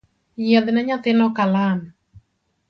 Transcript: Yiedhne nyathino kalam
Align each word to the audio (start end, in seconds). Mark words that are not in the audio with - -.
Yiedhne 0.45 0.81
nyathino 0.87 1.25
kalam 1.37 1.79